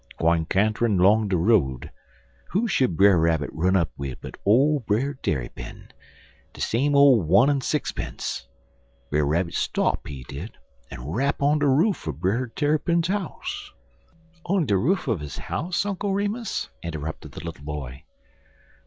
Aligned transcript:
Gwine 0.17 0.45
canterin' 0.47 0.97
long 0.97 1.27
de 1.27 1.37
road, 1.37 1.91
who 2.49 2.67
should 2.67 2.97
Brer 2.97 3.19
Rabbit 3.19 3.51
run 3.53 3.75
up 3.75 3.91
wid 3.95 4.17
but 4.19 4.35
ole 4.43 4.79
Brer 4.79 5.13
Tarrypin 5.13 5.89
de 6.53 6.59
same 6.59 6.95
ole 6.95 7.21
one 7.21 7.51
en 7.51 7.59
sixpunce. 7.61 8.47
Brer 9.11 9.23
Rabbit 9.27 9.53
stop, 9.53 10.07
he 10.07 10.23
did, 10.23 10.57
en 10.89 11.07
rap 11.07 11.43
on 11.43 11.59
de 11.59 11.67
roof 11.67 12.07
er 12.07 12.13
Brer 12.13 12.47
Tarrypin 12.47 13.03
house." 13.03 13.73
"On 14.43 14.65
the 14.65 14.77
roof 14.77 15.07
of 15.07 15.19
his 15.19 15.37
house, 15.37 15.85
Uncle 15.85 16.15
Remus?" 16.15 16.69
interrupted 16.81 17.33
the 17.33 17.43
little 17.45 17.63
boy. 17.63 18.03